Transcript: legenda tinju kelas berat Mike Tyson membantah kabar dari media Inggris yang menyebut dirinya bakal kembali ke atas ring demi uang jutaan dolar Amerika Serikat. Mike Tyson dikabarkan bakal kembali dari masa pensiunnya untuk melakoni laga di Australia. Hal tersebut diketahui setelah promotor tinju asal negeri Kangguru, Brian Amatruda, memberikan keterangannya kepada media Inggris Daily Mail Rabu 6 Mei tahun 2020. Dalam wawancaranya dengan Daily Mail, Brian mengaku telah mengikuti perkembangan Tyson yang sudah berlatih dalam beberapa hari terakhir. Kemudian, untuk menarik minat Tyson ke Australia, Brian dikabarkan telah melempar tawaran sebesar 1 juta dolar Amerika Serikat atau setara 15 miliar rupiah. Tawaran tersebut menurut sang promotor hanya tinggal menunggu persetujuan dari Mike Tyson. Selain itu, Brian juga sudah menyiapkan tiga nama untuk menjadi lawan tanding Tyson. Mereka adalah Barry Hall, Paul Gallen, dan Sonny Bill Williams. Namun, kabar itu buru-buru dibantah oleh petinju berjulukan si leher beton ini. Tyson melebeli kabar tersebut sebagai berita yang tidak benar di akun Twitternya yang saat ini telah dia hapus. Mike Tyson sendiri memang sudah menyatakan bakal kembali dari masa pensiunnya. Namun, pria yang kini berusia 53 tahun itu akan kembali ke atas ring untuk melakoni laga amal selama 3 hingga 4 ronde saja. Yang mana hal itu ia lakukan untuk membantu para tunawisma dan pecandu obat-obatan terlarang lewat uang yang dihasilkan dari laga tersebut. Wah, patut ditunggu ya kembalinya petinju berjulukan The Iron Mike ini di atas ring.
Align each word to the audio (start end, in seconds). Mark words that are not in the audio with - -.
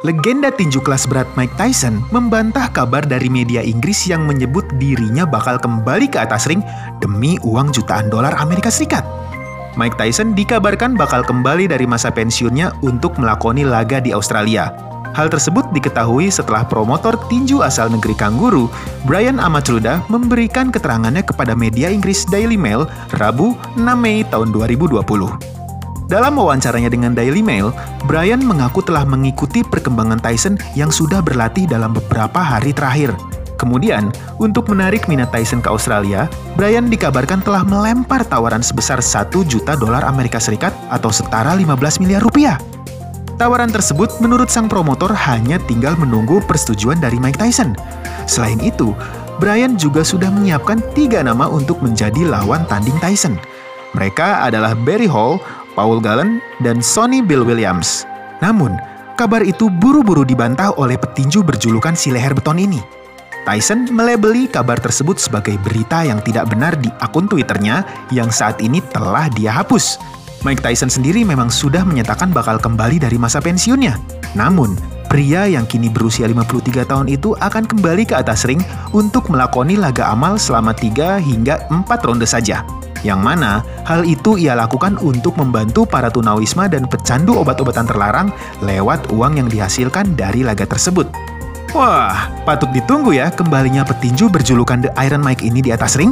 legenda 0.00 0.48
tinju 0.48 0.80
kelas 0.80 1.04
berat 1.04 1.28
Mike 1.36 1.52
Tyson 1.60 2.00
membantah 2.08 2.72
kabar 2.72 3.04
dari 3.04 3.28
media 3.28 3.60
Inggris 3.60 4.08
yang 4.08 4.24
menyebut 4.24 4.64
dirinya 4.80 5.28
bakal 5.28 5.60
kembali 5.60 6.08
ke 6.08 6.16
atas 6.16 6.48
ring 6.48 6.64
demi 7.04 7.36
uang 7.44 7.68
jutaan 7.68 8.08
dolar 8.08 8.32
Amerika 8.40 8.72
Serikat. 8.72 9.04
Mike 9.76 10.00
Tyson 10.00 10.32
dikabarkan 10.32 10.96
bakal 10.96 11.20
kembali 11.22 11.68
dari 11.68 11.84
masa 11.84 12.08
pensiunnya 12.08 12.74
untuk 12.80 13.20
melakoni 13.20 13.62
laga 13.62 14.00
di 14.00 14.10
Australia. 14.10 14.72
Hal 15.10 15.26
tersebut 15.26 15.66
diketahui 15.74 16.30
setelah 16.30 16.62
promotor 16.62 17.18
tinju 17.26 17.66
asal 17.66 17.90
negeri 17.90 18.14
Kangguru, 18.14 18.70
Brian 19.04 19.42
Amatruda, 19.42 20.00
memberikan 20.06 20.70
keterangannya 20.70 21.26
kepada 21.26 21.52
media 21.58 21.90
Inggris 21.90 22.22
Daily 22.30 22.56
Mail 22.56 22.86
Rabu 23.18 23.58
6 23.74 23.82
Mei 23.98 24.22
tahun 24.30 24.54
2020. 24.54 25.49
Dalam 26.10 26.42
wawancaranya 26.42 26.90
dengan 26.90 27.14
Daily 27.14 27.38
Mail, 27.38 27.70
Brian 28.10 28.42
mengaku 28.42 28.82
telah 28.82 29.06
mengikuti 29.06 29.62
perkembangan 29.62 30.18
Tyson 30.18 30.58
yang 30.74 30.90
sudah 30.90 31.22
berlatih 31.22 31.70
dalam 31.70 31.94
beberapa 31.94 32.42
hari 32.42 32.74
terakhir. 32.74 33.14
Kemudian, 33.54 34.10
untuk 34.42 34.66
menarik 34.66 35.06
minat 35.06 35.30
Tyson 35.30 35.62
ke 35.62 35.70
Australia, 35.70 36.26
Brian 36.58 36.90
dikabarkan 36.90 37.46
telah 37.46 37.62
melempar 37.62 38.26
tawaran 38.26 38.58
sebesar 38.58 38.98
1 38.98 39.30
juta 39.46 39.78
dolar 39.78 40.02
Amerika 40.02 40.42
Serikat 40.42 40.74
atau 40.90 41.14
setara 41.14 41.54
15 41.54 42.02
miliar 42.02 42.26
rupiah. 42.26 42.58
Tawaran 43.38 43.70
tersebut 43.70 44.10
menurut 44.18 44.50
sang 44.50 44.66
promotor 44.66 45.14
hanya 45.14 45.62
tinggal 45.70 45.94
menunggu 45.94 46.42
persetujuan 46.42 46.98
dari 46.98 47.22
Mike 47.22 47.38
Tyson. 47.38 47.78
Selain 48.26 48.58
itu, 48.58 48.98
Brian 49.38 49.78
juga 49.78 50.02
sudah 50.02 50.26
menyiapkan 50.26 50.82
tiga 50.90 51.22
nama 51.22 51.46
untuk 51.46 51.78
menjadi 51.78 52.26
lawan 52.26 52.66
tanding 52.66 52.98
Tyson. 52.98 53.38
Mereka 53.94 54.46
adalah 54.46 54.74
Barry 54.74 55.10
Hall, 55.10 55.42
Paul 55.80 56.04
Gallen, 56.04 56.44
dan 56.60 56.84
Sonny 56.84 57.24
Bill 57.24 57.40
Williams. 57.40 58.04
Namun, 58.44 58.76
kabar 59.16 59.40
itu 59.40 59.72
buru-buru 59.72 60.28
dibantah 60.28 60.76
oleh 60.76 61.00
petinju 61.00 61.40
berjulukan 61.40 61.96
si 61.96 62.12
leher 62.12 62.36
beton 62.36 62.60
ini. 62.60 62.84
Tyson 63.48 63.88
melebeli 63.88 64.44
kabar 64.44 64.76
tersebut 64.76 65.16
sebagai 65.16 65.56
berita 65.64 66.04
yang 66.04 66.20
tidak 66.20 66.52
benar 66.52 66.76
di 66.76 66.92
akun 67.00 67.24
Twitternya 67.24 67.80
yang 68.12 68.28
saat 68.28 68.60
ini 68.60 68.84
telah 68.92 69.32
dia 69.32 69.56
hapus. 69.56 69.96
Mike 70.44 70.60
Tyson 70.60 70.92
sendiri 70.92 71.24
memang 71.24 71.48
sudah 71.48 71.80
menyatakan 71.80 72.28
bakal 72.28 72.60
kembali 72.60 73.00
dari 73.00 73.16
masa 73.16 73.40
pensiunnya. 73.40 73.96
Namun, 74.36 74.76
pria 75.08 75.48
yang 75.48 75.64
kini 75.64 75.88
berusia 75.88 76.28
53 76.28 76.84
tahun 76.84 77.08
itu 77.08 77.32
akan 77.40 77.64
kembali 77.64 78.04
ke 78.04 78.20
atas 78.20 78.44
ring 78.44 78.60
untuk 78.92 79.32
melakoni 79.32 79.80
laga 79.80 80.12
amal 80.12 80.36
selama 80.36 80.76
3 80.76 81.16
hingga 81.24 81.64
4 81.72 81.88
ronde 82.04 82.28
saja. 82.28 82.60
Yang 83.00 83.20
mana 83.20 83.64
hal 83.88 84.04
itu 84.04 84.36
ia 84.36 84.52
lakukan 84.52 85.00
untuk 85.00 85.36
membantu 85.40 85.88
para 85.88 86.12
tunawisma 86.12 86.68
dan 86.68 86.84
pecandu 86.84 87.40
obat-obatan 87.40 87.88
terlarang 87.88 88.28
lewat 88.60 89.08
uang 89.12 89.40
yang 89.40 89.48
dihasilkan 89.48 90.14
dari 90.14 90.44
laga 90.44 90.68
tersebut. 90.68 91.08
Wah, 91.70 92.26
patut 92.42 92.66
ditunggu 92.74 93.14
ya 93.14 93.30
kembalinya 93.30 93.86
petinju 93.86 94.26
berjulukan 94.26 94.82
The 94.82 94.90
Iron 95.06 95.22
Mike 95.22 95.46
ini 95.46 95.62
di 95.62 95.70
atas 95.70 95.94
ring. 95.94 96.10